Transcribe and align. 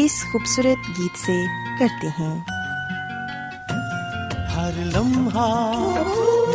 اس 0.00 0.24
خوبصورت 0.32 0.98
گیت 0.98 1.18
سے 1.18 1.44
کرتے 1.78 2.06
ہیں۔ 2.06 2.40
ہر 4.56 4.70
لمحہ 4.76 5.78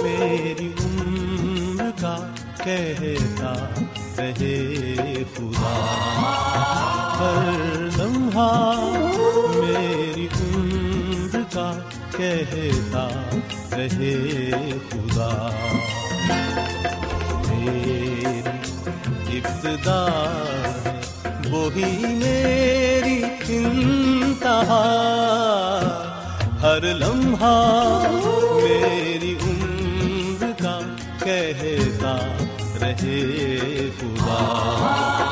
میری 0.03 0.73
عمر 0.83 2.01
کا 2.01 2.17
کہتا 2.57 3.53
رہے 4.17 5.23
خدا۔ 5.35 5.73
ہر 7.19 7.79
لمحہ 7.97 8.79
میری 9.55 10.27
عمر 10.41 11.39
کا 11.53 11.71
کہتا 12.17 13.07
رہے 13.71 14.61
خدا۔ 14.89 15.49
میری 17.47 18.41
ابتدا 19.37 20.29
وہی 21.53 22.05
میری 22.05 23.23
انتہا۔ 23.47 24.83
ہر 26.61 26.81
لمحہ 26.81 28.01
میری 28.63 29.35
عمر 29.43 30.63
کا 30.63 30.79
کہتا 31.19 32.17
رہے 32.81 33.89
خدا۔ 33.99 35.22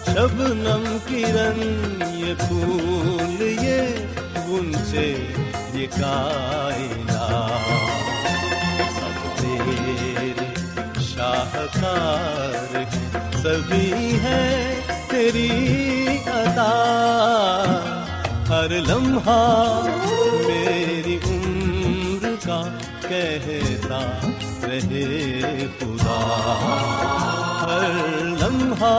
شبنم 0.08 0.98
کرن 1.08 1.60
یہ 2.16 2.34
پھول 2.40 3.42
یہ 3.42 3.80
غنچے 4.48 5.08
یہ 5.74 5.88
کائنات 6.00 6.69
کار 11.74 12.84
سبھی 13.38 14.20
ہے 14.24 14.76
تیری 15.08 16.08
عطا۔ 16.26 16.72
ہر 18.50 18.70
لمحہ 18.70 19.82
میری 20.48 21.18
عمر 21.26 22.36
کا 22.46 22.62
کہتا 23.02 24.00
رہے 24.64 25.66
خدا۔ 25.80 26.20
ہر 27.62 28.26
لمحہ 28.26 28.96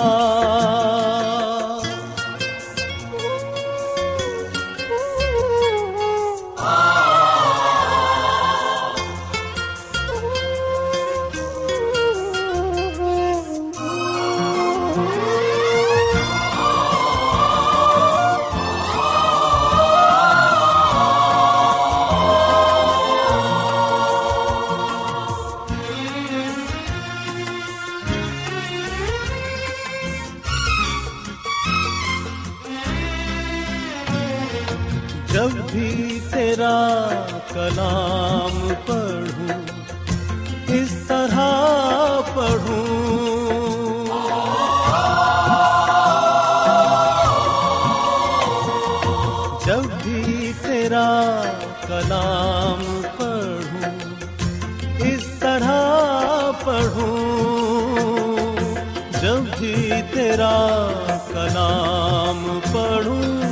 جب 59.60 59.66
بھی 59.66 60.03
تیرا 60.15 60.89
کلام 61.28 62.59
پڑھوں، 62.72 63.42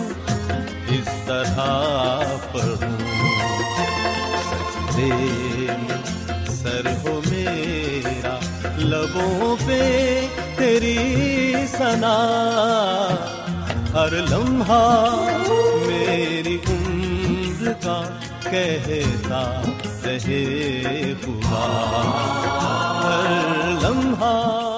اس 0.88 1.08
طرح 1.26 1.56
پڑھوں۔ 2.52 2.98
سجدے 4.50 5.10
میں 5.78 6.46
سر 6.62 6.86
ہو 7.04 7.20
میرا، 7.30 8.38
لبوں 8.78 9.56
پہ 9.66 10.26
تیری 10.56 10.98
سنا 11.70 12.16
ہر 13.92 14.12
لمحہ 14.12 15.14
میری 15.86 16.58
عمر 16.68 17.72
کا 17.82 18.02
کہتا 18.50 19.62
رہے 20.04 21.12
ہوا۔ 21.26 21.66
ہر 23.02 23.30
لمحہ 23.82 24.77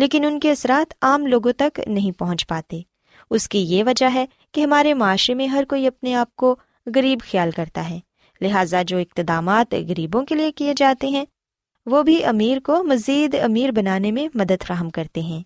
لیکن 0.00 0.24
ان 0.24 0.40
کے 0.40 0.50
اثرات 0.50 0.94
عام 1.02 1.26
لوگوں 1.26 1.52
تک 1.52 1.80
نہیں 1.86 2.18
پہنچ 2.18 2.46
پاتے۔ 2.46 2.80
اس 3.30 3.48
کی 3.48 3.58
یہ 3.58 3.84
وجہ 3.84 4.10
ہے 4.14 4.26
کہ 4.52 4.60
ہمارے 4.60 4.94
معاشرے 4.94 5.34
میں 5.34 5.46
ہر 5.46 5.64
کوئی 5.68 5.86
اپنے 5.86 6.14
آپ 6.14 6.36
کو 6.36 6.56
غریب 6.94 7.18
خیال 7.30 7.50
کرتا 7.50 7.90
ہے۔ 7.90 7.98
لہٰذا 8.40 8.82
جو 8.82 8.98
اقتدامات 8.98 9.74
غریبوں 9.88 10.22
کے 10.22 10.34
لیے 10.34 10.52
کیے 10.52 10.72
جاتے 10.76 11.08
ہیں، 11.08 11.24
وہ 11.86 12.02
بھی 12.02 12.24
امیر 12.24 12.58
کو 12.60 12.82
مزید 12.82 13.36
امیر 13.42 13.70
بنانے 13.70 14.12
میں 14.12 14.28
مدد 14.34 14.62
فراہم 14.62 14.90
کرتے 14.90 15.20
ہیں۔ 15.20 15.42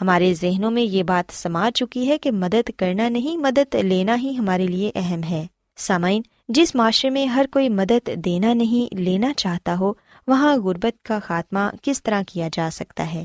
ہمارے 0.00 0.34
ذہنوں 0.34 0.70
میں 0.70 0.82
یہ 0.82 1.02
بات 1.02 1.32
سما 1.32 1.70
چکی 1.74 2.08
ہے 2.08 2.18
کہ 2.18 2.30
مدد 2.30 2.70
کرنا 2.76 3.08
نہیں، 3.08 3.36
مدد 3.36 3.74
لینا 3.74 4.16
ہی 4.16 4.36
ہمارے 4.38 4.66
لیے 4.66 4.92
اہم 4.94 5.22
ہے۔ 5.22 5.46
سامعین، 5.76 6.22
جس 6.48 6.74
معاشرے 6.74 7.10
میں 7.10 7.26
ہر 7.26 7.46
کوئی 7.50 7.68
مدد 7.68 8.08
دینا 8.24 8.54
نہیں، 8.54 8.94
لینا 8.94 9.32
چاہتا 9.36 9.76
ہو، 9.80 9.92
وہاں 10.26 10.56
غربت 10.56 11.04
کا 11.04 11.18
خاتمہ 11.18 11.58
کس 11.82 12.02
طرح 12.02 12.22
کیا 12.28 12.48
جا 12.52 12.68
سکتا 12.72 13.14
ہے؟ 13.14 13.24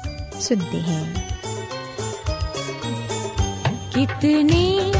سنتے 0.41 0.77
ہیں۔ 0.77 1.13
کتنے 3.91 4.91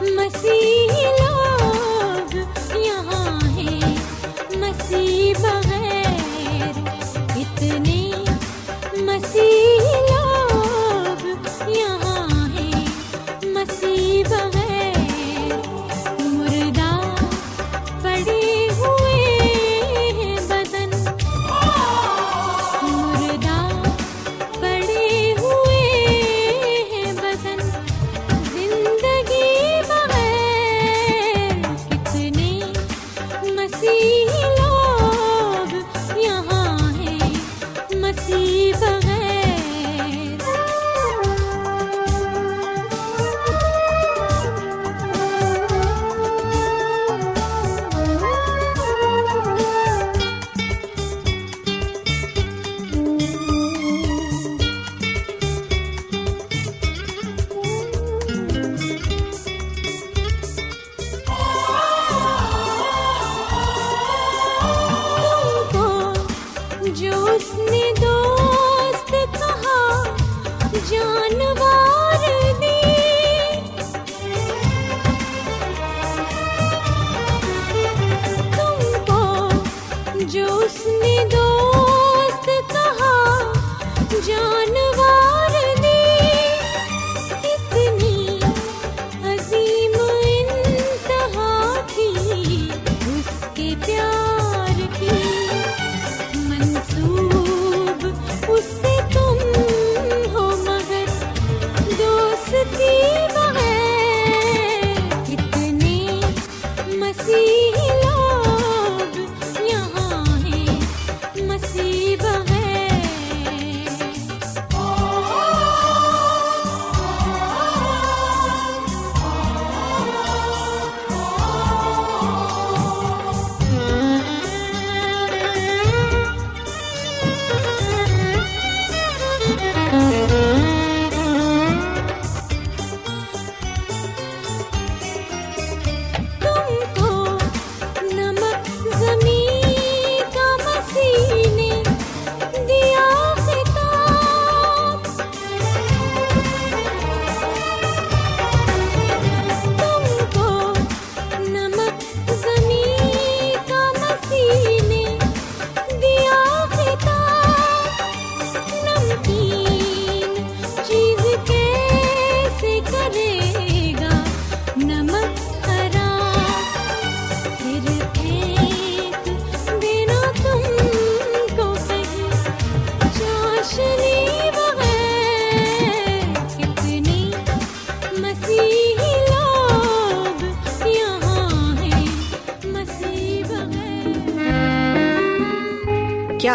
مسیح 0.00 0.92
لوگ 1.22 2.34
یہاں 2.76 3.48
ہیں، 3.50 3.94
مسیح 4.56 5.32
بغیر۔ 5.42 6.72
کتنے 7.34 8.10
مسیح 8.94 9.80
لوگ 10.10 11.26
یہاں 11.68 12.48
ہیں، 12.48 12.84
مسیح 13.42 14.24
بغیر۔ 14.30 14.53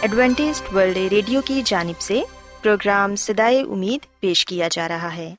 Adventist 0.00 0.74
World 0.74 0.96
Radio 0.96 1.40
کی 1.42 1.62
جانب 1.64 2.00
سے 2.00 2.22
پروگرام 2.62 3.16
سدائے 3.16 3.60
امید 3.60 4.20
پیش 4.20 4.44
کیا 4.44 4.68
جا 4.72 4.88
رہا 4.88 5.16
ہے۔ 5.16 5.34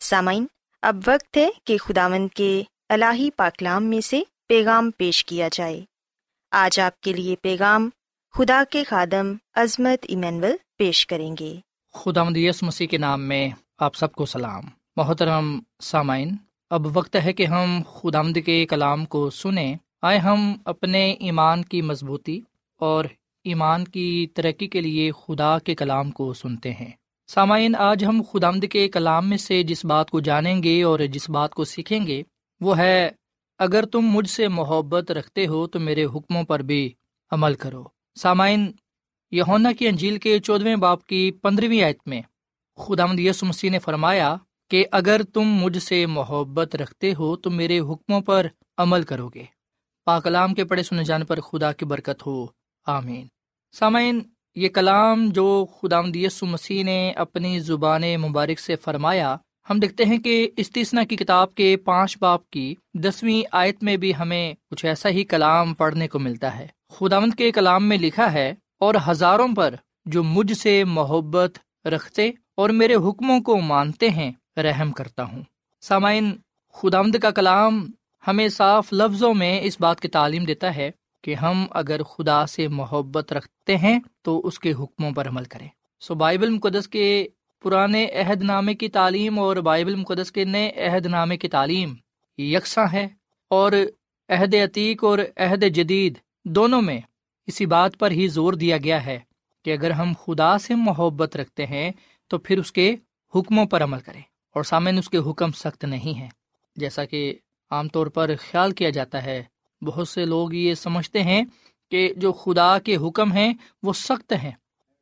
سامعین، 0.00 0.46
اب 0.82 0.96
وقت 1.06 1.36
ہے 1.36 1.48
کہ 1.64 1.78
خداوند 1.78 2.28
کے 2.28 2.62
الہی 2.88 3.30
پاکلام 3.30 3.84
میں 3.84 4.00
سے 4.00 4.22
پیغام 4.48 4.90
پیش 4.90 5.24
کیا 5.24 5.48
جائے۔ 5.52 5.80
آج 6.50 6.80
آپ 6.80 7.00
کے 7.00 7.12
لیے 7.12 7.36
پیغام 7.36 7.90
خدا 8.32 8.62
کے 8.70 8.84
خادم 8.84 9.32
عظمت 9.54 10.06
ایمینول 10.08 10.56
پیش 10.78 11.06
کریں 11.06 11.36
گے۔ 11.40 11.54
خدا 11.94 12.22
یس 12.34 12.62
مسیح 12.62 12.86
کے 12.86 12.98
نام 12.98 13.20
میں 13.20 13.48
آپ 13.78 13.94
سب 13.94 14.12
کو 14.12 14.26
سلام۔ 14.26 14.62
محترم 14.96 15.60
سامعین، 15.82 16.36
اب 16.70 16.96
وقت 16.96 17.16
ہے 17.24 17.32
کہ 17.32 17.46
ہم 17.46 17.82
خدامد 17.86 18.38
کے 18.46 18.66
کلام 18.66 19.04
کو 19.04 19.30
سنیں۔ 19.30 19.74
آئے 20.02 20.18
ہم 20.18 20.54
اپنے 20.64 21.12
ایمان 21.12 21.64
کی 21.64 21.82
مضبوطی 21.82 22.40
اور 22.78 23.04
ایمان 23.44 23.84
کی 23.84 24.26
ترقی 24.34 24.66
کے 24.66 24.80
لیے 24.80 25.10
خدا 25.12 25.58
کے 25.58 25.74
کلام 25.74 26.10
کو 26.10 26.32
سنتے 26.32 26.72
ہیں۔ 26.72 26.90
سامعین، 27.28 27.74
آج 27.74 28.04
ہم 28.04 28.22
خدامد 28.32 28.64
کے 28.72 28.88
کلام 28.88 29.28
میں 29.28 29.36
سے 29.36 29.62
جس 29.62 29.84
بات 29.84 30.10
کو 30.10 30.20
جانیں 30.20 30.62
گے 30.62 30.82
اور 30.82 31.00
جس 31.12 31.30
بات 31.30 31.54
کو 31.54 31.64
سیکھیں 31.64 32.06
گے، 32.06 32.22
وہ 32.60 32.78
ہے، 32.78 33.10
اگر 33.58 33.86
تم 33.86 34.00
مجھ 34.00 34.30
سے 34.30 34.48
محبت 34.48 35.10
رکھتے 35.10 35.46
ہو 35.46 35.66
تو 35.66 35.80
میرے 35.80 36.04
حکموں 36.04 36.42
پر 36.42 36.60
بھی 36.60 36.92
عمل 37.30 37.54
کرو۔ 37.54 37.84
سامعین 38.20 38.72
یونا 39.30 39.72
کی 39.72 39.88
انجیل 39.88 40.18
کے 40.18 40.38
چودویں 40.38 40.76
باپ 40.76 41.06
کی 41.06 41.30
پندرہویں 41.30 41.82
آیت 41.82 41.98
میں 42.06 42.22
خدامد 42.76 43.20
یس 43.20 43.42
مسیح 43.42 43.70
نے 43.70 43.78
فرمایا 43.78 44.36
کہ 44.70 44.84
اگر 44.92 45.20
تم 45.34 45.40
مجھ 45.40 45.78
سے 45.78 46.06
محبت 46.06 46.76
رکھتے 46.76 47.14
ہو 47.18 47.36
تو 47.36 47.50
میرے 47.50 47.78
حکموں 47.78 48.20
پر 48.20 48.46
عمل 48.78 49.02
کرو 49.02 49.28
گے۔ 49.28 49.42
پاکلام 50.04 50.54
کے 50.54 50.64
پڑھے 50.64 50.82
سنے 50.82 51.04
جانے 51.04 51.24
پر 51.24 51.40
خدا 51.40 51.72
کی 51.72 51.84
برکت 51.84 52.26
ہو۔ 52.26 52.46
آمین۔ 52.86 53.26
سامعین، 53.74 54.20
یہ 54.56 54.68
کلام 54.68 55.28
جو 55.28 55.66
خدا 55.72 56.00
یسو 56.14 56.46
مسیح 56.46 56.84
نے 56.84 57.10
اپنی 57.16 57.58
زبان 57.60 58.02
مبارک 58.20 58.60
سے 58.60 58.76
فرمایا، 58.76 59.36
ہم 59.70 59.78
دیکھتے 59.78 60.04
ہیں 60.04 60.18
کہ 60.18 60.50
استثنا 60.56 61.04
کی 61.04 61.16
کتاب 61.16 61.54
کے 61.54 61.76
پانچ 61.76 62.16
باپ 62.20 62.48
کی 62.50 62.74
دسویں 62.94 63.42
آیت 63.52 63.82
میں 63.82 63.96
بھی 63.96 64.12
ہمیں 64.18 64.54
کچھ 64.70 64.84
ایسا 64.86 65.08
ہی 65.08 65.24
کلام 65.24 65.74
پڑھنے 65.74 66.08
کو 66.08 66.18
ملتا 66.18 66.56
ہے۔ 66.58 66.66
خداوند 66.88 67.34
کے 67.34 67.50
کلام 67.52 67.88
میں 67.88 67.98
لکھا 67.98 68.32
ہے، 68.32 68.54
اور 68.80 68.94
ہزاروں 69.08 69.48
پر 69.56 69.74
جو 70.06 70.22
مجھ 70.22 70.52
سے 70.52 70.82
محبت 70.84 71.58
رکھتے 71.86 72.30
اور 72.56 72.70
میرے 72.70 72.94
حکموں 72.94 73.40
کو 73.40 73.60
مانتے 73.60 74.08
ہیں، 74.10 74.30
رحم 74.56 74.92
کرتا 74.92 75.24
ہوں۔ 75.24 75.42
سامعین، 75.82 76.32
خداوند 76.74 77.16
کا 77.16 77.30
کلام 77.30 77.86
ہمیں 78.26 78.48
صاف 78.48 78.92
لفظوں 78.92 79.34
میں 79.34 79.60
اس 79.62 79.80
بات 79.80 80.00
کی 80.00 80.08
تعلیم 80.08 80.44
دیتا 80.44 80.74
ہے 80.76 80.90
کہ 81.22 81.34
ہم 81.34 81.66
اگر 81.70 82.02
خدا 82.02 82.46
سے 82.46 82.68
محبت 82.68 83.32
رکھتے 83.32 83.76
ہیں 83.76 84.00
تو 84.22 84.46
اس 84.46 84.58
کے 84.58 84.72
حکموں 84.72 85.10
پر 85.10 85.28
عمل 85.28 85.44
کریں۔ 85.44 85.68
سو 86.00 86.14
بائبل 86.14 86.50
مقدس 86.50 86.88
کے 86.88 87.26
پرانے 87.62 88.06
عہد 88.06 88.42
نامے 88.42 88.74
کی 88.74 88.88
تعلیم 88.88 89.38
اور 89.38 89.56
بائبل 89.56 89.94
مقدس 89.94 90.32
کے 90.32 90.44
نئے 90.44 90.70
عہد 90.70 91.06
نامے 91.06 91.36
کی 91.36 91.48
تعلیم 91.48 91.94
یکساں 92.38 92.86
ہے 92.92 93.08
اور 93.48 93.72
عہد 94.28 94.54
عتیق 94.54 95.04
اور 95.04 95.18
عہد 95.36 95.64
جدید 95.74 96.18
دونوں 96.44 96.82
میں 96.82 97.00
اسی 97.46 97.66
بات 97.66 97.98
پر 97.98 98.10
ہی 98.10 98.28
زور 98.28 98.52
دیا 98.52 98.76
گیا 98.76 99.06
ہے 99.06 99.20
کہ 99.64 99.72
اگر 99.72 99.90
ہم 99.90 100.12
خدا 100.26 100.58
سے 100.58 100.74
محبت 100.74 101.36
رکھتے 101.36 101.66
ہیں 101.66 101.90
تو 102.28 102.38
پھر 102.38 102.58
اس 102.58 102.72
کے 102.72 102.96
حکموں 103.34 103.66
پر 103.66 103.82
عمل 103.82 104.00
کریں 104.00 104.22
اور 104.54 104.62
سامنے 104.62 104.98
اس 104.98 105.10
کے 105.10 105.18
حکم 105.18 105.52
سخت 105.52 105.84
نہیں 105.84 106.18
ہیں۔ 106.18 106.28
جیسا 106.76 107.04
کہ 107.04 107.34
عام 107.70 107.88
طور 107.88 108.06
پر 108.06 108.30
خیال 108.40 108.72
کیا 108.72 108.90
جاتا 108.90 109.24
ہے 109.24 109.44
بہت 109.82 110.08
سے 110.08 110.24
لوگ 110.24 110.52
یہ 110.52 110.74
سمجھتے 110.74 111.22
ہیں 111.22 111.44
کہ 111.90 112.14
جو 112.16 112.32
خدا 112.32 112.78
کے 112.78 112.96
حکم 112.96 113.32
ہیں 113.32 113.54
وہ 113.82 113.92
سخت 113.92 114.32
ہیں، 114.32 114.50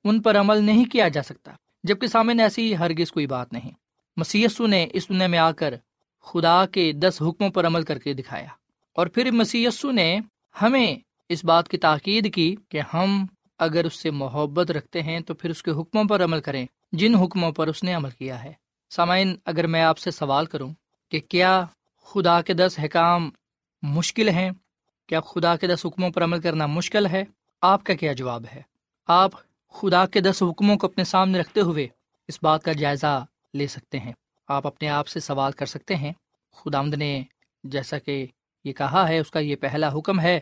ان 0.05 0.23
پر 0.23 0.41
عمل 0.41 0.65
نہیں 0.65 0.85
کیا 0.85 1.09
جا 1.09 1.23
سکتا، 1.23 1.53
جبکہ 1.85 2.07
سامنے 2.07 2.43
ایسی 2.43 2.77
ہرگز 2.77 3.13
کوئی 3.13 3.27
بات 3.27 3.53
نہیں۔ 3.53 3.71
مسیسو 4.17 4.67
نے 4.67 4.87
اس 4.93 5.09
دنیا 5.09 5.27
میں 5.27 5.39
آ 5.39 5.51
کر 5.51 5.75
خدا 6.21 6.67
کے 6.67 6.93
دس 6.93 7.23
حکموں 7.23 7.51
پر 7.51 7.67
عمل 7.67 7.83
کر 7.83 7.99
کے 7.99 8.13
دکھایا۔ 8.13 8.49
اور 8.93 9.07
پھر 9.07 9.31
مسیسو 9.31 9.91
نے 9.91 10.19
ہمیں 10.63 10.97
اس 11.29 11.45
بات 11.45 11.69
کی 11.69 11.79
تاکید 11.79 12.35
کی 12.35 12.57
کہ 12.69 12.81
ہم 12.95 13.27
اگر 13.59 13.85
اس 13.85 13.95
سے 13.95 14.11
محبت 14.11 14.71
رکھتے 14.71 15.03
ہیں 15.03 15.21
تو 15.21 15.35
پھر 15.35 15.51
اس 15.51 15.63
کے 15.63 15.71
حکموں 15.71 16.05
پر 16.05 16.25
عمل 16.25 16.41
کریں، 16.41 16.67
جن 16.93 17.15
حکموں 17.15 17.53
پر 17.53 17.67
اس 17.67 17.83
نے 17.83 17.95
عمل 17.95 18.11
کیا 18.11 18.45
ہے۔ 18.45 18.53
سامعین، 18.91 19.37
اگر 19.45 19.67
میں 19.67 19.83
آپ 19.83 19.99
سے 19.99 20.11
سوال 20.11 20.47
کروں 20.47 20.73
کہ 21.11 21.21
کیا 21.21 21.65
خدا 22.05 22.43
کے 22.43 22.53
دس 22.53 22.79
حکام 22.85 23.31
مشکل 23.83 24.29
ہیں؟ 24.29 24.51
کیا 25.09 25.21
خدا 25.21 25.57
کے 25.57 25.67
دس 25.67 25.87
حکموں 25.87 26.11
پر 26.11 26.25
عمل 26.25 26.41
کرنا 26.41 26.67
مشکل 26.67 27.07
ہے، 27.07 27.25
آپ 27.63 27.85
کا 27.85 27.95
کیا 27.95 28.13
جواب 28.13 28.45
ہے؟ 28.55 28.63
آپ 29.07 29.31
خدا 29.73 30.07
کے 30.07 30.21
دس 30.21 30.43
حکموں 30.43 30.77
کو 30.77 30.87
اپنے 30.87 31.05
سامنے 31.05 31.39
رکھتے 31.39 31.61
ہوئے 31.61 31.89
اس 32.29 32.39
بات 32.43 32.63
کا 32.63 32.73
جائزہ 32.73 33.25
لے 33.55 33.67
سکتے 33.67 33.99
ہیں۔ 33.99 34.13
آپ 34.49 34.67
اپنے 34.67 34.89
آپ 34.89 35.09
سے 35.09 35.21
سوال 35.21 35.53
کر 35.53 35.67
سکتے 35.67 35.97
ہیں 35.97 36.13
خدا 36.53 36.79
آمد 36.79 36.95
نے 36.95 37.23
جیسا 37.65 37.99
کہ 37.99 38.27
یہ 38.65 38.73
کہا 38.73 39.09
ہے، 39.09 39.19
اس 39.19 39.31
کا 39.31 39.39
یہ 39.39 39.57
پہلا 39.57 39.89
حکم 39.93 40.21
ہے 40.21 40.41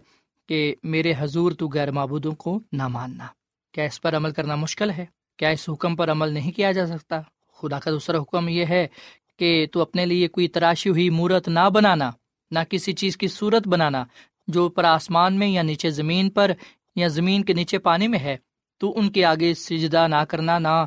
کہ 0.48 0.74
میرے 0.82 1.12
حضور 1.18 1.52
تو 1.52 1.68
غیر 1.68 1.90
معبودوں 1.90 2.32
کو 2.32 2.60
نہ 2.72 2.88
ماننا۔ 2.88 3.26
کیا 3.72 3.84
اس 3.84 4.00
پر 4.00 4.16
عمل 4.16 4.30
کرنا 4.30 4.54
مشکل 4.54 4.90
ہے؟ 4.90 5.06
کیا 5.36 5.48
اس 5.48 5.68
حکم 5.68 5.96
پر 5.96 6.10
عمل 6.10 6.32
نہیں 6.32 6.52
کیا 6.52 6.72
جا 6.72 6.86
سکتا؟ 6.86 7.20
خدا 7.54 7.78
کا 7.78 7.90
دوسرا 7.90 8.18
حکم 8.18 8.48
یہ 8.48 8.64
ہے 8.64 8.88
کہ 9.36 9.66
تو 9.72 9.80
اپنے 9.80 10.06
لیے 10.06 10.28
کوئی 10.28 10.48
تراشی 10.48 10.90
ہوئی 10.90 11.10
مورت 11.10 11.48
نہ 11.48 11.70
بنانا، 11.74 12.10
نہ 12.50 12.58
کسی 12.70 12.92
چیز 12.92 13.16
کی 13.16 13.28
صورت 13.28 13.68
بنانا 13.68 14.04
جو 14.46 14.62
اوپر 14.62 14.84
آسمان 14.84 15.38
میں 15.38 15.48
یا 15.48 15.62
نیچے 15.62 15.90
زمین 15.90 16.30
پر 16.30 16.50
یا 16.96 17.08
زمین 17.08 17.44
کے 17.44 17.52
نیچے 17.52 17.78
پانی 17.78 18.08
میں 18.08 18.18
ہے، 18.18 18.36
تو 18.78 18.98
ان 18.98 19.10
کے 19.10 19.24
آگے 19.24 19.54
سجدہ 19.54 20.08
نہ 20.08 20.24
کرنا، 20.28 20.58
نہ 20.58 20.84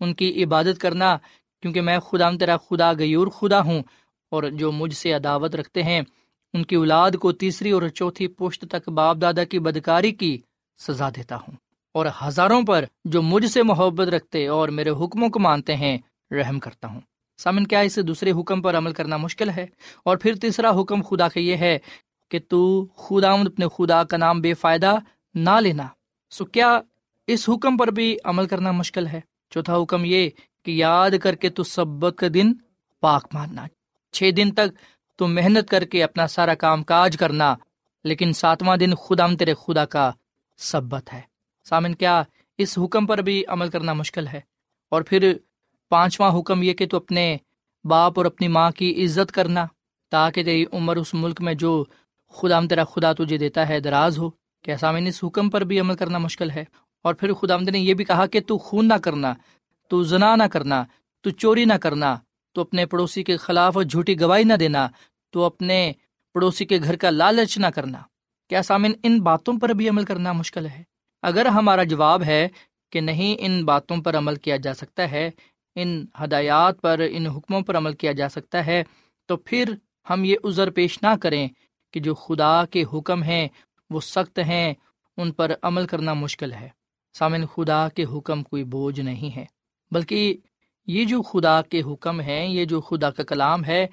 ان 0.00 0.14
کی 0.14 0.44
عبادت 0.44 0.80
کرنا، 0.80 1.16
کیونکہ 1.62 1.80
میں 1.80 1.98
خدا 1.98 2.30
تیرا 2.30 2.56
خدا 2.56 2.92
غیور 2.92 3.26
خدا 3.26 3.60
ہوں، 3.60 3.82
اور 4.30 4.42
جو 4.42 4.72
مجھ 4.72 4.94
سے 4.94 5.12
عداوت 5.12 5.54
رکھتے 5.54 5.82
ہیں، 5.82 6.00
ان 6.52 6.64
کی 6.64 6.76
اولاد 6.76 7.10
کو 7.10 7.32
تیسری 7.32 7.70
اور 7.70 7.88
چوتھی 7.88 8.28
پشت 8.28 8.64
تک 8.70 8.88
باپ 8.88 9.16
دادا 9.20 9.44
کی 9.44 9.58
بدکاری 9.58 10.12
کی 10.12 10.38
سزا 10.78 11.08
دیتا 11.08 11.36
ہوں۔ 11.36 11.52
اور 11.94 12.06
ہزاروں 12.26 12.62
پر 12.62 12.84
جو 13.04 13.22
مجھ 13.22 13.46
سے 13.46 13.62
محبت 13.62 14.08
رکھتے 14.08 14.46
اور 14.46 14.68
میرے 14.68 14.90
حکموں 14.90 15.28
کو 15.28 15.38
مانتے 15.38 15.76
ہیں، 15.76 15.98
رحم 16.30 16.58
کرتا 16.58 16.88
ہوں۔ 16.88 17.00
سامن، 17.38 17.66
کیا 17.66 17.80
اسے 17.80 18.02
دوسرے 18.02 18.32
حکم 18.32 18.62
پر 18.62 18.76
عمل 18.76 18.92
کرنا 18.92 19.16
مشکل 19.16 19.50
ہے؟ 19.50 19.66
اور 20.04 20.16
پھر 20.16 20.34
تیسرا 20.34 20.80
حکم 20.80 21.02
خدا 21.02 21.28
کا 21.28 21.40
یہ 21.40 21.56
ہے 21.56 21.78
کہ 22.32 22.38
تو 22.48 22.86
خداوند 22.96 23.48
اپنے 23.48 23.66
خدا 23.76 24.04
کا 24.04 24.16
نام 24.16 24.40
بے 24.40 24.54
فائدہ 24.54 24.96
نہ 25.34 25.50
لینا۔ 25.50 25.86
سو 26.30 26.44
کیا 26.44 26.80
اس 27.26 27.48
حکم 27.48 27.76
پر 27.76 27.88
بھی 27.88 28.16
عمل 28.24 28.46
کرنا 28.46 28.72
مشکل 28.72 29.06
ہے؟ 29.06 29.20
چوتھا 29.50 29.76
حکم 29.76 30.04
یہ 30.04 30.30
کہ 30.64 30.70
یاد 30.70 31.10
کر 31.22 31.34
کے 31.34 31.48
تو 31.48 31.62
سبت 31.64 32.14
کا 32.18 32.26
دن 32.34 32.52
پاک 33.00 33.28
ماننا۔ 33.34 33.66
چھ 34.12 34.30
دن 34.36 34.50
تک 34.50 34.68
تو 35.16 35.26
محنت 35.26 35.68
کر 35.68 35.84
کے 35.84 36.04
اپنا 36.04 36.26
سارا 36.26 36.54
کام 36.54 36.82
کاج 36.82 37.16
کرنا، 37.16 37.54
لیکن 38.04 38.32
ساتواں 38.32 38.76
دن 38.76 38.94
خدا 38.94 39.26
تیرے 39.38 39.54
خدا 39.54 39.84
کا 39.84 40.10
سبت 40.56 41.12
ہے۔ 41.12 41.20
سامن، 41.64 41.94
کیا 41.94 42.22
اس 42.58 42.78
حکم 42.78 43.06
پر 43.06 43.18
بھی 43.18 43.44
عمل 43.48 43.68
کرنا 43.68 43.92
مشکل 43.92 44.26
ہے؟ 44.26 44.40
اور 44.88 45.02
پھر 45.02 45.32
پانچواں 45.88 46.38
حکم 46.38 46.62
یہ 46.62 46.72
کہ 46.72 46.86
تو 46.86 46.96
اپنے 46.96 47.36
باپ 47.84 48.12
اور 48.16 48.26
اپنی 48.26 48.48
ماں 48.48 48.70
کی 48.70 49.04
عزت 49.04 49.32
کرنا، 49.32 49.66
تاکہ 50.10 50.44
تیری 50.44 50.64
عمر 50.72 50.96
اس 50.96 51.14
ملک 51.14 51.42
میں 51.42 51.54
جو 51.54 51.84
خدا 52.32 52.60
تیرا 52.60 52.84
خدا 52.84 53.12
تجھے 53.12 53.38
دیتا 53.38 53.68
ہے، 53.68 53.80
دراز 53.80 54.18
ہو۔ 54.18 54.30
کیا 54.64 54.76
سامن 54.76 55.06
اس 55.06 55.24
حکم 55.24 55.50
پر 55.50 55.60
بھی 55.60 55.80
عمل 55.80 55.96
کرنا 55.96 56.18
مشکل 56.18 56.50
ہے؟ 56.50 56.64
اور 57.02 57.14
پھر 57.14 57.32
خدا 57.32 57.56
نے 57.56 57.78
یہ 57.78 57.94
بھی 57.94 58.04
کہا 58.04 58.26
کہ 58.26 58.40
تو 58.40 58.58
خون 58.58 58.88
نہ 58.88 58.94
کرنا، 58.94 59.34
تو 59.88 60.02
زنا 60.02 60.36
نہ 60.36 60.42
کرنا، 60.42 60.84
تو 61.20 61.30
چوری 61.30 61.64
نہ 61.64 61.74
کرنا، 61.74 62.16
تو 62.52 62.60
اپنے 62.60 62.86
پڑوسی 62.86 63.22
کے 63.22 63.36
خلاف 63.36 63.78
جھوٹی 63.90 64.20
گواہی 64.20 64.44
نہ 64.44 64.54
دینا، 64.54 64.88
تو 65.30 65.44
اپنے 65.44 65.92
پڑوسی 66.34 66.64
کے 66.64 66.78
گھر 66.84 66.96
کا 66.96 67.10
لالچ 67.10 67.58
نہ 67.58 67.66
کرنا۔ 67.66 67.98
کیا 68.48 68.62
سامن 68.62 68.92
ان 69.02 69.20
باتوں 69.20 69.58
پر 69.58 69.68
بھی 69.68 69.88
عمل 69.88 70.04
کرنا 70.04 70.32
مشکل 70.32 70.66
ہے؟ 70.66 70.82
اگر 71.22 71.46
ہمارا 71.46 71.84
جواب 71.84 72.22
ہے 72.22 72.48
کہ 72.92 73.00
نہیں، 73.00 73.36
ان 73.38 73.64
باتوں 73.64 73.96
پر 73.96 74.16
عمل 74.16 74.36
کیا 74.36 74.56
جا 74.56 74.74
سکتا 74.74 75.10
ہے، 75.10 75.30
ان 75.74 76.04
ہدایات 76.24 76.80
پر، 76.80 77.00
ان 77.10 77.26
حکموں 77.26 77.60
پر 77.60 77.76
عمل 77.76 77.94
کیا 77.94 78.12
جا 78.12 78.28
سکتا 78.28 78.66
ہے، 78.66 78.84
تو 79.26 79.36
پھر 79.36 79.74
ہم 80.10 80.24
یہ 80.24 80.36
عذر 80.44 80.70
پیش 80.70 81.02
نہ 81.02 81.14
کریں۔ 81.22 81.48
کہ 81.92 82.00
جو 82.00 82.14
خدا 82.14 82.64
کے 82.64 82.84
حکم 82.92 83.22
ہیں، 83.22 83.48
وہ 83.90 84.00
سخت 84.00 84.38
ہیں، 84.38 84.74
ان 85.16 85.32
پر 85.32 85.52
عمل 85.62 85.86
کرنا 85.86 86.14
مشکل 86.14 86.52
ہے۔ 86.52 86.68
سامن 87.12 87.46
خدا 87.46 87.88
کے 87.88 88.04
حکم 88.04 88.42
کوئی 88.42 88.64
بوجھ 88.64 89.00
نہیں 89.00 89.36
ہے۔ 89.36 89.44
بلکہ 89.90 90.36
یہ 90.86 91.04
جو 91.04 91.22
خدا 91.22 91.62
کے 91.62 91.82
حکم 91.82 92.20
ہیں، 92.20 92.46
یہ 92.46 92.64
جو 92.64 92.80
خدا 92.80 93.10
کا 93.10 93.22
کلام 93.22 93.64
ہے، 93.64 93.86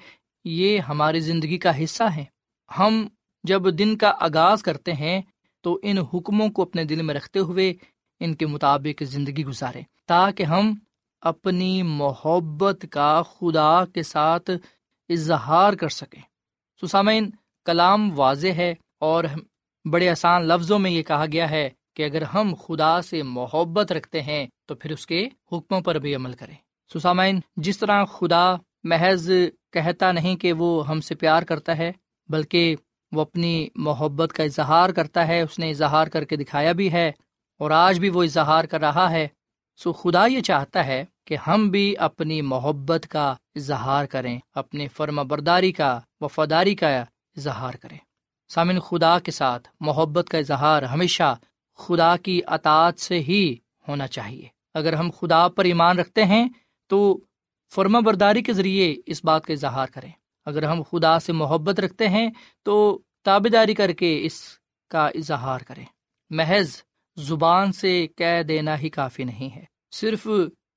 یہ 0.44 0.78
ہماری 0.78 1.20
زندگی 1.20 1.58
کا 1.58 1.84
حصہ 1.84 2.02
ہے 2.16 2.24
ہم 2.78 3.08
جب 3.44 3.78
دن 3.78 3.96
کا 3.96 4.12
آغاز 4.20 4.62
کرتے 4.62 4.92
ہیں، 4.92 5.22
تو 5.60 5.78
ان 5.82 5.98
حکموں 5.98 6.48
کو 6.48 6.62
اپنے 6.62 6.84
دل 6.84 7.02
میں 7.02 7.14
رکھتے 7.14 7.38
ہوئے 7.38 7.74
ان 8.20 8.34
کے 8.34 8.46
مطابق 8.46 9.02
زندگی 9.02 9.44
گزارے 9.44 9.82
تاکہ 10.06 10.42
ہم 10.42 10.74
اپنی 11.20 11.82
محبت 11.82 12.86
کا 12.90 13.22
خدا 13.22 13.84
کے 13.84 14.02
ساتھ 14.02 14.50
اظہار 15.08 15.72
کر 15.72 15.88
سکیں۔ 15.88 16.22
سسامین 16.86 17.30
کلام 17.70 18.08
واضح 18.18 18.56
ہے 18.56 18.72
اور 19.00 19.24
بڑے 19.84 20.08
آسان 20.08 20.48
لفظوں 20.48 20.78
میں 20.78 20.90
یہ 20.90 21.02
کہا 21.02 21.26
گیا 21.32 21.50
ہے 21.50 21.68
کہ 21.96 22.04
اگر 22.04 22.22
ہم 22.22 22.54
خدا 22.64 23.00
سے 23.02 23.22
محبت 23.22 23.92
رکھتے 23.92 24.22
ہیں 24.22 24.46
تو 24.68 24.74
پھر 24.74 24.90
اس 24.90 25.06
کے 25.06 25.28
حکموں 25.52 25.80
پر 25.80 25.98
بھی 25.98 26.14
عمل 26.14 26.32
کریں۔ 26.32 26.54
سسامین 26.90 27.40
جس 27.56 27.78
طرح 27.78 28.04
خدا 28.04 28.44
محض 28.84 29.30
کہتا 29.72 30.10
نہیں 30.12 30.36
کہ 30.36 30.52
وہ 30.52 30.88
ہم 30.88 31.00
سے 31.00 31.14
پیار 31.14 31.42
کرتا 31.42 31.76
ہے، 31.78 31.90
بلکہ 32.28 32.76
وہ 33.12 33.20
اپنی 33.20 33.68
محبت 33.76 34.32
کا 34.32 34.42
اظہار 34.42 34.90
کرتا 34.90 35.26
ہے، 35.28 35.40
اس 35.40 35.58
نے 35.58 35.70
اظہار 35.70 36.06
کر 36.06 36.24
کے 36.24 36.36
دکھایا 36.36 36.72
بھی 36.72 36.92
ہے 36.92 37.10
اور 37.60 37.70
آج 37.70 37.98
بھی 38.00 38.10
وہ 38.10 38.22
اظہار 38.22 38.64
کر 38.64 38.80
رہا 38.80 39.10
ہے، 39.10 39.26
سو 39.80 39.92
خدا 39.92 40.26
یہ 40.26 40.40
چاہتا 40.40 40.86
ہے 40.86 41.04
کہ 41.26 41.36
ہم 41.46 41.68
بھی 41.68 41.94
اپنی 41.98 42.42
محبت 42.42 43.06
کا 43.10 43.34
اظہار 43.56 44.04
کریں 44.04 44.38
اپنی 44.54 44.88
فرما 44.88 45.22
برداری 45.22 45.72
کا، 45.72 45.98
وفاداری 46.20 46.74
کا 46.74 47.04
اظہار 47.40 47.74
کریں۔ 47.74 47.98
سامن 48.48 48.80
خدا 48.80 49.18
کے 49.18 49.30
ساتھ 49.30 49.68
محبت 49.80 50.26
کا 50.30 50.38
اظہار 50.38 50.82
ہمیشہ 50.82 51.36
خدا 51.78 52.16
کی 52.16 52.40
اطاعت 52.46 53.00
سے 53.00 53.20
ہی 53.20 53.56
ہونا 53.88 54.06
چاہیے۔ 54.06 54.48
اگر 54.74 54.92
ہم 54.92 55.10
خدا 55.20 55.48
پر 55.48 55.64
ایمان 55.64 55.98
رکھتے 55.98 56.24
ہیں 56.24 56.48
تو 56.86 57.20
فرما 57.74 58.00
برداری 58.00 58.42
کے 58.42 58.52
ذریعے 58.52 58.96
اس 59.06 59.24
بات 59.24 59.46
کا 59.46 59.52
اظہار 59.52 59.86
کریں۔ 59.86 60.10
اگر 60.46 60.62
ہم 60.62 60.82
خدا 60.90 61.18
سے 61.18 61.32
محبت 61.32 61.80
رکھتے 61.80 62.08
ہیں 62.08 62.30
تو 62.62 62.98
تابے 63.24 63.48
داری 63.48 63.74
کر 63.74 63.92
کے 63.92 64.20
اس 64.22 64.42
کا 64.90 65.06
اظہار 65.06 65.58
کریں۔ 65.58 65.84
محض 66.30 66.82
زبان 67.16 67.72
سے 67.72 68.06
کہہ 68.16 68.42
دینا 68.42 68.78
ہی 68.78 68.88
کافی 68.88 69.24
نہیں 69.24 69.56
ہے۔ 69.56 69.64
صرف 69.92 70.26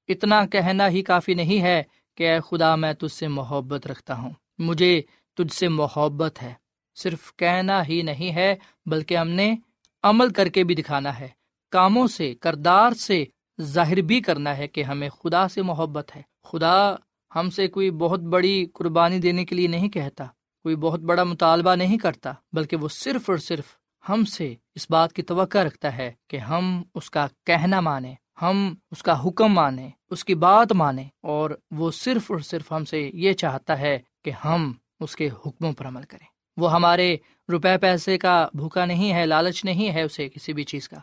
اتنا 0.07 0.45
کہنا 0.45 0.87
ہی 0.87 1.01
کافی 1.01 1.33
نہیں 1.33 1.61
ہے 1.61 1.83
کہ 2.17 2.31
اے 2.31 2.39
خدا، 2.39 2.75
میں 2.75 2.93
تجھ 2.93 3.13
سے 3.13 3.27
محبت 3.27 3.87
رکھتا 3.87 4.17
ہوں۔ 4.17 4.31
مجھے 4.57 5.01
تجھ 5.33 5.53
سے 5.53 5.67
محبت 5.67 6.41
ہے۔ 6.41 6.53
صرف 6.95 7.35
کہنا 7.35 7.87
ہی 7.87 8.01
نہیں 8.01 8.35
ہے، 8.35 8.55
بلکہ 8.85 9.17
ہم 9.17 9.29
نے 9.29 9.55
عمل 10.03 10.29
کر 10.29 10.47
کے 10.47 10.63
بھی 10.63 10.75
دکھانا 10.75 11.19
ہے۔ 11.19 11.27
کاموں 11.71 12.07
سے، 12.07 12.35
کردار 12.35 12.91
سے 12.91 13.25
ظاہر 13.61 14.01
بھی 14.01 14.21
کرنا 14.21 14.57
ہے 14.57 14.67
کہ 14.67 14.83
ہمیں 14.83 15.09
خدا 15.09 15.47
سے 15.47 15.61
محبت 15.61 16.15
ہے۔ 16.15 16.21
خدا 16.43 16.95
ہم 17.35 17.49
سے 17.49 17.67
کوئی 17.67 17.91
بہت 17.91 18.19
بڑی 18.19 18.65
قربانی 18.73 19.19
دینے 19.19 19.45
کے 19.45 19.55
لیے 19.55 19.67
نہیں 19.67 19.89
کہتا، 19.89 20.23
کوئی 20.63 20.75
بہت 20.75 20.99
بڑا 20.99 21.23
مطالبہ 21.23 21.75
نہیں 21.75 21.97
کرتا، 21.97 22.33
بلکہ 22.53 22.75
وہ 22.75 22.87
صرف 22.87 23.29
اور 23.29 23.37
صرف 23.37 23.63
ہم 24.09 24.25
سے 24.25 24.55
اس 24.75 24.87
بات 24.89 25.13
کی 25.13 25.21
توقع 25.21 25.57
رکھتا 25.57 25.97
ہے 25.97 26.11
کہ 26.27 26.37
ہم 26.37 26.83
اس 26.95 27.09
کا 27.09 27.27
کہنا 27.45 27.79
مانیں، 27.79 28.15
ہم 28.41 28.75
اس 28.91 29.03
کا 29.03 29.25
حکم 29.25 29.53
مانیں، 29.53 29.89
اس 30.09 30.25
کی 30.25 30.35
بات 30.35 30.73
مانیں۔ 30.73 31.09
اور 31.21 31.49
وہ 31.71 31.91
صرف 31.91 32.31
اور 32.31 32.39
صرف 32.39 32.71
ہم 32.71 32.85
سے 32.85 33.11
یہ 33.13 33.33
چاہتا 33.33 33.79
ہے 33.79 33.99
کہ 34.23 34.31
ہم 34.45 34.73
اس 35.03 35.15
کے 35.15 35.29
حکموں 35.45 35.73
پر 35.73 35.87
عمل 35.87 36.03
کریں۔ 36.03 36.27
وہ 36.57 36.73
ہمارے 36.73 37.17
روپے 37.51 37.77
پیسے 37.77 38.17
کا 38.17 38.47
بھوکا 38.53 38.85
نہیں 38.85 39.13
ہے، 39.13 39.25
لالچ 39.25 39.65
نہیں 39.65 39.91
ہے 39.91 40.01
اسے 40.01 40.29
کسی 40.29 40.53
بھی 40.53 40.63
چیز 40.63 40.89
کا، 40.89 40.97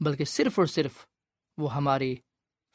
بلکہ 0.00 0.24
صرف 0.24 0.58
اور 0.58 0.66
صرف 0.66 0.92
وہ 1.58 1.74
ہماری 1.74 2.16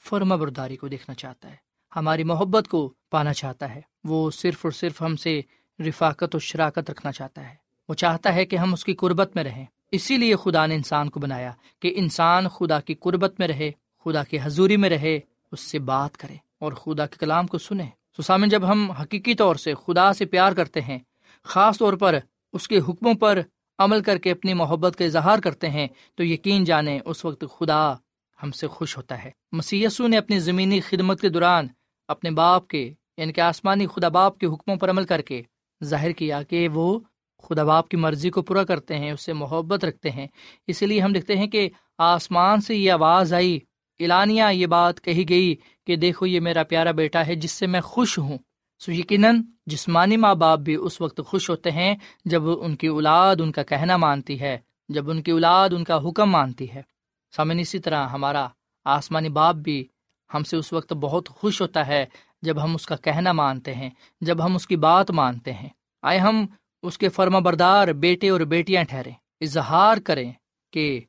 فرما 0.09 0.35
برداری 0.35 0.75
کو 0.75 0.87
دیکھنا 0.87 1.13
چاہتا 1.13 1.49
ہے، 1.51 1.55
ہماری 1.95 2.23
محبت 2.23 2.67
کو 2.67 2.93
پانا 3.11 3.33
چاہتا 3.33 3.75
ہے۔ 3.75 3.81
وہ 4.03 4.31
صرف 4.31 4.57
اور 4.63 4.71
صرف 4.71 5.01
ہم 5.01 5.15
سے 5.15 5.41
رفاقت 5.79 6.35
و 6.35 6.39
شراکت 6.39 6.91
رکھنا 6.91 7.11
چاہتا 7.11 7.49
ہے۔ 7.49 7.55
وہ 7.89 7.93
چاہتا 7.93 8.35
ہے 8.35 8.45
کہ 8.45 8.55
ہم 8.55 8.73
اس 8.73 8.85
کی 8.85 8.93
قربت 8.93 9.35
میں 9.35 9.43
رہیں۔ 9.43 9.65
اسی 9.91 10.17
لیے 10.17 10.35
خدا 10.35 10.65
نے 10.65 10.75
انسان 10.75 11.09
کو 11.09 11.19
بنایا 11.19 11.53
کہ 11.79 11.93
انسان 11.97 12.47
خدا 12.47 12.79
کی 12.79 12.93
قربت 12.93 13.39
میں 13.39 13.47
رہے، 13.47 13.71
خدا 14.05 14.23
کی 14.23 14.37
حضوری 14.43 14.77
میں 14.77 14.89
رہے، 14.89 15.19
اس 15.51 15.59
سے 15.59 15.79
بات 15.79 16.17
کرے 16.17 16.35
اور 16.59 16.73
خدا 16.73 17.05
کے 17.05 17.15
کلام 17.19 17.47
کو 17.47 17.57
سنے۔ 17.57 17.87
سسامن 18.17 18.49
جب 18.49 18.71
ہم 18.71 18.91
حقیقی 18.91 19.35
طور 19.35 19.55
سے 19.55 19.73
خدا 19.85 20.13
سے 20.13 20.25
پیار 20.25 20.51
کرتے 20.51 20.81
ہیں، 20.81 20.99
خاص 21.43 21.79
طور 21.79 21.93
پر 21.93 22.17
اس 22.53 22.67
کے 22.67 22.77
حکموں 22.77 23.13
پر 23.13 23.41
عمل 23.77 24.01
کر 24.01 24.17
کے 24.17 24.31
اپنی 24.31 24.53
محبت 24.53 24.95
کا 24.95 25.05
اظہار 25.05 25.39
کرتے 25.39 25.69
ہیں، 25.69 25.87
تو 26.15 26.23
یقین 26.23 26.63
جانے 26.63 26.99
اس 27.05 27.25
وقت 27.25 27.43
خدا 27.59 27.93
ہم 28.43 28.51
سے 28.51 28.67
خوش 28.67 28.97
ہوتا 28.97 29.23
ہے۔ 29.23 29.31
مسیسو 29.51 30.07
نے 30.07 30.17
اپنی 30.17 30.39
زمینی 30.39 30.79
خدمت 30.79 31.21
کے 31.21 31.29
دوران 31.29 31.67
اپنے 32.07 32.31
باپ 32.31 32.67
کے 32.67 32.93
یعنی 33.17 33.33
کہ 33.33 33.41
آسمانی 33.41 33.87
خدا 33.87 34.07
باپ 34.07 34.37
کے 34.37 34.45
حکموں 34.45 34.75
پر 34.75 34.89
عمل 34.89 35.03
کر 35.03 35.21
کے 35.21 35.41
ظاہر 35.83 36.11
کیا 36.11 36.43
کہ 36.43 36.69
وہ 36.69 36.99
خدا 37.43 37.63
باپ 37.63 37.89
کی 37.89 37.97
مرضی 37.97 38.29
کو 38.29 38.41
پورا 38.41 38.63
کرتے 38.63 38.97
ہیں، 38.97 39.11
اس 39.11 39.21
سے 39.21 39.33
محبت 39.33 39.85
رکھتے 39.85 40.11
ہیں۔ 40.11 40.27
اسی 40.67 40.85
لیے 40.85 41.01
ہم 41.01 41.13
دیکھتے 41.13 41.37
ہیں 41.37 41.47
کہ 41.47 41.69
آسمان 41.97 42.61
سے 42.61 42.75
یہ 42.75 42.91
آواز 42.91 43.33
آئی 43.33 43.59
اعلانیہ 43.99 44.43
یہ 44.51 44.65
بات 44.65 45.01
کہی 45.01 45.29
گئی 45.29 45.55
کہ 45.87 45.95
دیکھو 45.95 46.25
یہ 46.25 46.39
میرا 46.39 46.63
پیارا 46.63 46.91
بیٹا 46.91 47.27
ہے 47.27 47.35
جس 47.35 47.51
سے 47.51 47.67
میں 47.67 47.81
خوش 47.81 48.17
ہوں۔ 48.17 48.37
سو 48.79 48.91
یقیناً 48.91 49.41
جسمانی 49.65 50.17
ماں 50.17 50.35
باپ 50.35 50.59
بھی 50.59 50.75
اس 50.75 51.01
وقت 51.01 51.21
خوش 51.27 51.49
ہوتے 51.49 51.71
ہیں 51.71 51.95
جب 52.25 52.41
ان 52.61 52.75
کی 52.75 52.87
اولاد 52.87 53.35
ان 53.39 53.51
کا 53.51 53.63
کہنا 53.63 53.97
مانتی 53.97 54.39
ہے، 54.41 54.57
جب 54.89 55.09
ان 55.09 55.21
کی 55.21 55.31
اولاد 55.31 55.69
ان 55.69 55.83
کا 55.83 56.09
حکم 56.09 56.31
مانتی 56.31 56.71
ہے۔ 56.71 56.81
سامن 57.35 57.59
اسی 57.59 57.79
طرح 57.79 58.07
ہمارا 58.07 58.47
آسمانی 58.85 59.29
باپ 59.29 59.55
بھی 59.55 59.87
ہم 60.33 60.43
سے 60.43 60.57
اس 60.57 60.73
وقت 60.73 60.93
بہت 60.93 61.29
خوش 61.29 61.61
ہوتا 61.61 61.87
ہے 61.87 62.05
جب 62.41 62.63
ہم 62.63 62.75
اس 62.75 62.85
کا 62.85 62.95
کہنا 62.95 63.31
مانتے 63.31 63.73
ہیں، 63.73 63.89
جب 64.21 64.45
ہم 64.45 64.55
اس 64.55 64.67
کی 64.67 64.75
بات 64.75 65.11
مانتے 65.11 65.53
ہیں۔ 65.53 65.69
آئے 66.01 66.19
ہم 66.19 66.45
اس 66.83 66.97
کے 66.97 67.09
فرما 67.09 67.39
بردار 67.39 67.87
بیٹے 67.87 68.29
اور 68.29 68.41
بیٹیاں 68.41 68.83
ٹھہرے 68.83 69.11
اظہار 69.41 69.97
کریں 69.97 70.31
کہ 70.73 71.01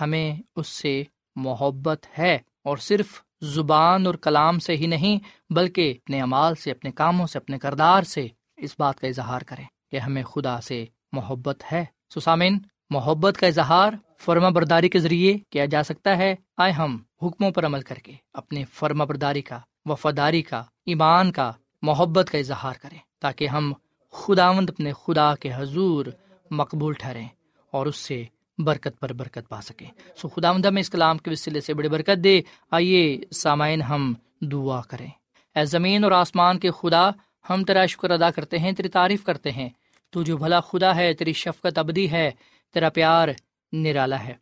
ہمیں 0.00 0.36
اس 0.56 0.66
سے 0.66 1.02
محبت 1.36 2.06
ہے 2.18 2.38
اور 2.64 2.76
صرف 2.76 3.22
زبان 3.40 4.06
اور 4.06 4.14
کلام 4.14 4.58
سے 4.58 4.76
ہی 4.76 4.86
نہیں 4.86 5.18
بلکہ 5.52 5.94
اپنے 6.04 6.20
امال 6.20 6.54
سے، 6.54 6.70
اپنے 6.70 6.90
کاموں 6.90 7.26
سے، 7.26 7.38
اپنے 7.38 7.58
کردار 7.58 8.02
سے 8.02 8.28
اس 8.56 8.74
بات 8.78 9.00
کا 9.00 9.06
اظہار 9.06 9.40
کریں 9.40 9.64
کہ 9.90 9.96
ہمیں 9.96 10.22
خدا 10.22 10.60
سے 10.60 10.84
محبت 11.12 11.64
ہے۔ 11.72 11.84
سسامین 12.14 12.58
محبت 12.90 13.36
کا 13.38 13.46
اظہار 13.46 13.92
فرما 14.18 14.48
برداری 14.48 14.88
کے 14.88 14.98
ذریعے 14.98 15.36
کیا 15.50 15.64
جا 15.64 15.82
سکتا 15.82 16.16
ہے۔ 16.16 16.34
آئے 16.56 16.72
ہم 16.72 16.98
حکموں 17.22 17.50
پر 17.50 17.66
عمل 17.66 17.80
کر 17.80 17.94
کے 17.94 18.12
اپنے 18.34 18.64
فرما 18.64 19.04
برداری 19.04 19.42
کا، 19.42 19.58
وفاداری 19.84 20.42
کا، 20.42 20.62
ایمان 20.86 21.32
کا، 21.32 21.52
محبت 21.82 22.28
کا 22.32 22.38
اظہار 22.38 22.74
کریں 22.82 22.98
تاکہ 23.18 23.48
ہم 23.48 23.72
خداوند 24.12 24.70
اپنے 24.70 24.92
خدا 24.92 25.34
کے 25.34 25.50
حضور 25.54 26.06
مقبول 26.50 26.92
ٹھہریں 26.92 27.28
اور 27.70 27.86
اس 27.86 27.96
سے 27.96 28.24
برکت 28.58 29.00
پر 29.00 29.12
برکت 29.12 29.48
پا 29.48 29.60
سکیں۔ 29.60 29.90
سو 30.16 30.28
خدا 30.28 30.50
ہمیں 30.50 30.80
اس 30.80 30.90
کلام 30.90 31.18
کے 31.18 31.30
وسیلے 31.30 31.60
سے 31.60 31.74
بڑی 31.74 31.88
برکت 31.88 32.24
دے۔ 32.24 32.40
آئیے 32.70 33.20
سامعین 33.34 33.82
ہم 33.82 34.14
دعا 34.40 34.80
کریں۔ 34.80 35.10
اے 35.56 35.64
زمین 35.64 36.04
اور 36.04 36.12
آسمان 36.12 36.58
کے 36.58 36.70
خدا، 36.70 37.10
ہم 37.50 37.64
تیرا 37.64 37.86
شکر 37.86 38.10
ادا 38.10 38.30
کرتے 38.30 38.58
ہیں، 38.58 38.72
تیری 38.72 38.88
تعریف 38.88 39.24
کرتے 39.24 39.52
ہیں۔ 39.52 39.68
تو 40.10 40.22
جو 40.22 40.36
بھلا 40.36 40.60
خدا 40.60 40.96
ہے، 40.96 41.14
تیری 41.14 41.32
شفقت 41.32 41.78
ابدی 41.78 42.10
ہے، 42.10 42.30
تیرا 42.74 42.88
پیار 42.88 43.28
نرالا 43.72 44.24
ہے۔ 44.24 44.34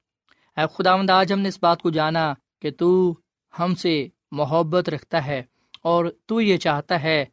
اے 0.57 0.63
خداوند 0.75 1.11
آج 1.11 1.33
ہم 1.33 1.39
نے 1.39 1.49
اس 1.49 1.59
بات 1.63 1.83
کو 1.83 1.91
جانا 1.91 2.35
کہ 2.63 2.71
تو 2.71 3.15
ہم 3.59 3.75
سے 3.75 4.09
محبت 4.31 4.89
رکھتا 4.89 5.27
ہے 5.27 5.43
اور 5.83 6.05
تو 6.27 6.41
یہ 6.41 6.57
چاہتا 6.57 7.03
ہے 7.03 7.25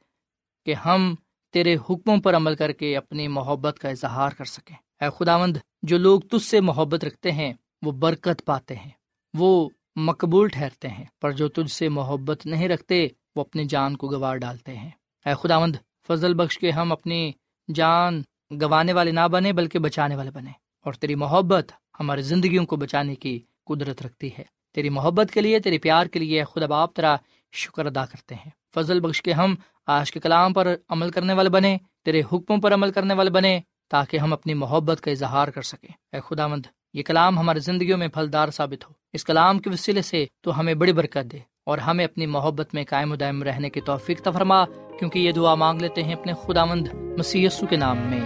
کہ 0.65 0.73
ہم 0.73 1.15
تیرے 1.53 1.75
حکموں 1.75 2.17
پر 2.17 2.35
عمل 2.35 2.55
کر 2.55 2.71
کے 2.71 2.97
اپنی 2.97 3.27
محبت 3.27 3.79
کا 3.79 3.89
اظہار 3.89 4.29
کر 4.29 4.45
سکیں۔ 4.45 4.75
اے 5.01 5.09
خداوند، 5.19 5.57
جو 5.81 5.97
لوگ 5.97 6.21
تجھ 6.21 6.43
سے 6.43 6.59
محبت 6.59 7.05
رکھتے 7.05 7.31
ہیں، 7.31 7.53
وہ 7.81 7.91
برکت 7.91 8.45
پاتے 8.45 8.75
ہیں، 8.75 8.89
وہ 9.33 9.69
مقبول 9.95 10.47
ٹھہرتے 10.47 10.87
ہیں، 10.87 11.05
پر 11.21 11.31
جو 11.31 11.47
تجھ 11.47 11.71
سے 11.71 11.89
محبت 11.89 12.45
نہیں 12.45 12.67
رکھتے، 12.67 13.07
وہ 13.35 13.41
اپنی 13.41 13.65
جان 13.65 13.97
کو 13.97 14.07
گوار 14.07 14.35
ڈالتے 14.35 14.77
ہیں۔ 14.77 14.89
اے 15.25 15.33
خداوند، 15.33 15.75
فضل 16.07 16.33
بخش 16.33 16.57
کے 16.57 16.71
ہم 16.71 16.91
اپنی 16.91 17.31
جان 17.75 18.21
گنوانے 18.51 18.93
والے 18.93 19.11
نہ 19.11 19.27
بنے 19.27 19.53
بلکہ 19.53 19.79
بچانے 19.79 20.15
والے 20.15 20.31
بنے 20.31 20.51
اور 20.85 20.93
تیری 20.93 21.15
محبت 21.15 21.71
ہماری 21.99 22.21
زندگیوں 22.21 22.65
کو 22.65 22.75
بچانے 22.75 23.15
کی 23.15 23.39
قدرت 23.65 24.01
رکھتی 24.01 24.29
ہے۔ 24.37 24.43
تیری 24.73 24.89
محبت 24.89 25.31
کے 25.33 25.41
لیے، 25.41 25.59
تیرے 25.59 25.77
پیار 25.77 26.05
کے 26.05 26.19
لیے 26.19 26.43
خدا 26.43 26.65
باپ 26.65 26.93
تیرا 26.93 27.15
شکر 27.51 27.85
ادا 27.85 28.05
کرتے 28.05 28.35
ہیں۔ 28.35 28.49
فضل 28.73 28.99
بخش 28.99 29.21
کے 29.21 29.33
ہم 29.33 29.55
آج 29.87 30.11
کے 30.11 30.19
کلام 30.19 30.53
پر 30.53 30.75
عمل 30.89 31.09
کرنے 31.11 31.33
والے 31.33 31.49
بنے 31.49 31.77
تیرے 32.05 32.21
حکموں 32.21 32.57
پر 32.57 32.73
عمل 32.73 32.91
کرنے 32.91 33.13
والے 33.13 33.29
بنے 33.29 33.59
تاکہ 33.91 34.17
ہم 34.17 34.33
اپنی 34.33 34.53
محبت 34.53 35.01
کا 35.01 35.11
اظہار 35.11 35.47
کر 35.47 35.61
سکیں۔ 35.61 36.15
اے 36.15 36.19
خدا 36.27 36.47
مند 36.47 36.65
یہ 36.93 37.03
کلام 37.03 37.39
ہماری 37.39 37.59
زندگیوں 37.59 37.97
میں 37.97 38.07
پھلدار 38.07 38.49
ثابت 38.49 38.89
ہو۔ 38.89 38.93
اس 39.13 39.23
کلام 39.23 39.59
کے 39.59 39.69
وسیلے 39.69 40.01
سے 40.01 40.25
تو 40.41 40.59
ہمیں 40.59 40.73
بڑی 40.73 40.93
برکت 40.93 41.31
دے 41.31 41.39
اور 41.65 41.77
ہمیں 41.77 42.05
اپنی 42.05 42.25
محبت 42.25 42.73
میں 42.73 42.83
قائم 42.89 43.11
و 43.11 43.15
دائم 43.15 43.43
رہنے 43.43 43.69
کی 43.69 43.81
توفیق 43.81 44.21
تفرما 44.21 44.65
کیونکہ 44.99 45.19
یہ 45.19 45.31
دعا 45.31 45.55
مانگ 45.55 45.81
لیتے 45.81 46.03
ہیں 46.03 46.13
اپنے 46.13 46.33
خدا 46.43 46.65
مند 46.65 46.87
مسی 47.17 47.47
کے 47.69 47.75
نام 47.75 47.97
میں۔ 47.97 48.21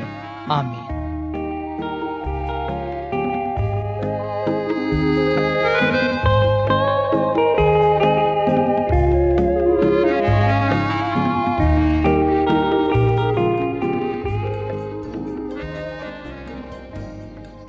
آمین۔ 0.47 0.95